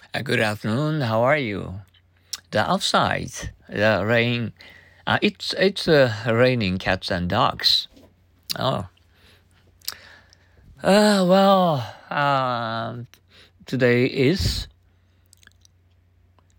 [0.00, 1.00] Uh, good afternoon.
[1.02, 1.80] How are you?
[2.50, 4.52] The outside, the rain.
[5.06, 7.88] Uh, it's it's uh, raining cats and dogs.
[8.58, 8.88] Oh.
[10.82, 12.96] Uh, well, uh,
[13.66, 14.68] today is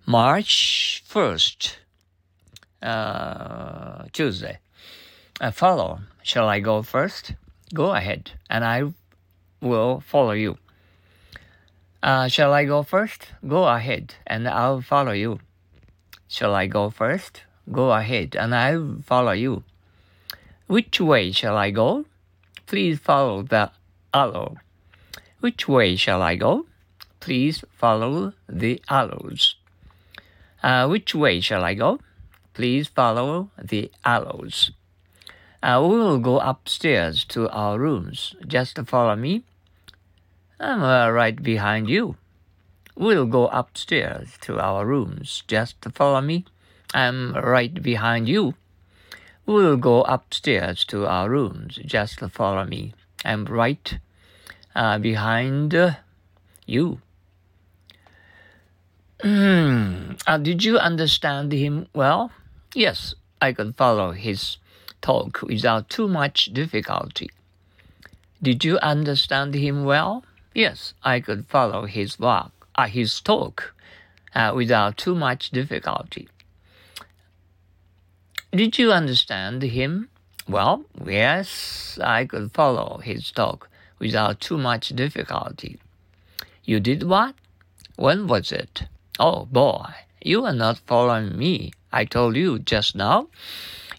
[0.06, 1.80] March first,
[2.82, 4.60] uh, Tuesday.
[5.40, 6.02] Uh, follow.
[6.24, 7.34] Shall I go first?
[7.74, 8.94] Go ahead, and I
[9.62, 10.58] will follow you.
[12.02, 13.28] Uh, shall I go first?
[13.46, 15.40] Go ahead, and I'll follow you.
[16.28, 17.44] Shall I go first?
[17.72, 19.64] Go ahead, and I'll follow you.
[20.68, 22.06] Which way shall I go?
[22.68, 23.72] Please follow the
[24.14, 24.58] arrow.
[25.40, 26.68] Which way shall I go?
[27.20, 29.56] Please follow the arrows.
[30.64, 32.00] Uh, which way shall I go?
[32.54, 34.72] Please follow the arrows.
[35.62, 38.36] Uh, we will go upstairs to our rooms.
[38.48, 39.44] Just follow me.
[40.60, 42.18] I'm uh, right behind you.
[42.96, 45.44] We'll go upstairs to our rooms.
[45.48, 46.46] Just follow me.
[46.94, 48.56] I'm right behind you.
[49.46, 51.80] We'll go upstairs to our rooms.
[51.86, 52.94] Just follow me.
[53.24, 54.00] I'm right
[54.76, 55.92] uh, behind uh,
[56.66, 57.00] you.
[59.24, 62.32] uh, did you understand him well?
[62.76, 64.58] Yes, I could follow his
[65.02, 67.30] talk without too much difficulty.
[68.42, 70.24] Did you understand him well?
[70.54, 73.76] Yes, I could follow his walk, uh, his talk,
[74.34, 76.28] uh, without too much difficulty.
[78.52, 80.10] Did you understand him?
[80.48, 85.80] Well, yes, I could follow his talk without too much difficulty.
[86.64, 87.36] You did what?
[87.96, 88.84] When was it?
[89.20, 89.86] Oh boy,
[90.24, 91.74] you are not following me.
[91.92, 93.28] I told you just now.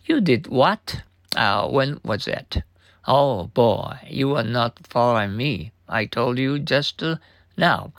[0.04, 1.02] You did what?
[1.36, 2.62] Uh, when was it?
[3.06, 5.70] Oh boy, you are not following me.
[5.90, 7.16] I told you just uh,
[7.56, 7.92] now.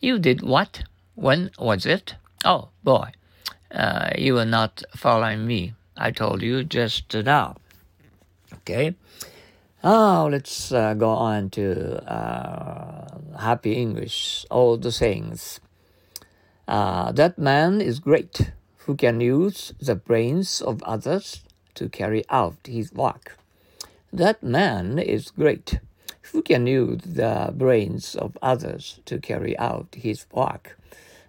[0.00, 0.84] You did what?
[1.14, 2.14] When was it?
[2.44, 3.12] Oh, boy.
[3.70, 5.74] Uh, you were not following me.
[5.96, 7.56] I told you just now.
[8.54, 8.94] Okay.
[9.82, 14.46] Oh, let's uh, go on to uh, happy English.
[14.50, 15.58] All the things.
[16.68, 18.52] Uh, that man is great
[18.86, 21.42] who can use the brains of others
[21.74, 23.38] to carry out his work.
[24.12, 25.80] That man is great
[26.30, 30.78] who can use the brains of others to carry out his work.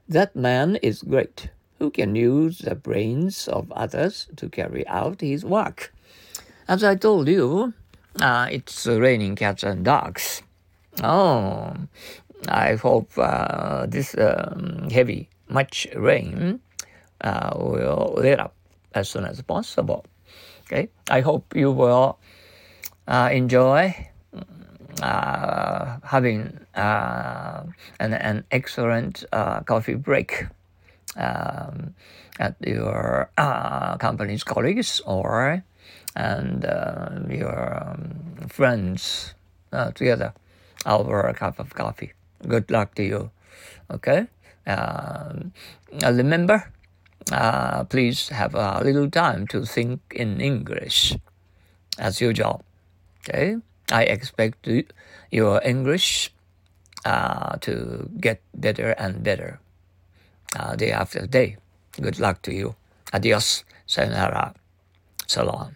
[0.08, 1.50] That man is great,
[1.80, 5.94] who can use the brains of others to carry out his work.
[6.68, 7.74] As I told you,
[8.22, 10.44] uh, it's raining cats and dogs.
[11.02, 11.74] Oh,
[12.48, 16.60] I hope uh, this um, heavy, much rain
[17.22, 18.54] uh, will let up
[18.94, 20.06] as soon as possible.
[20.68, 22.20] Okay, I hope you will
[23.08, 24.10] uh, enjoy
[25.02, 27.64] having uh,
[28.00, 30.46] an, an excellent uh, coffee break
[31.16, 31.94] um,
[32.40, 35.64] at your uh, company's colleagues or
[36.16, 39.34] and uh, your um, friends
[39.72, 40.34] uh, together
[40.86, 42.14] over a cup of coffee.
[42.48, 43.32] Good luck to you.
[43.90, 44.28] Okay.
[44.68, 45.54] Um,
[46.02, 46.72] remember,
[47.90, 51.16] please have a little time to think in English,
[51.98, 52.64] as usual.
[53.22, 53.58] Okay.
[53.94, 54.66] I expect
[55.30, 56.34] your English
[57.06, 59.62] uh, to get better and better
[60.58, 61.58] uh, day after day.
[62.02, 62.76] Good luck to you.
[63.14, 63.64] Adios.
[63.86, 64.56] Sayonara.
[65.28, 65.76] So long.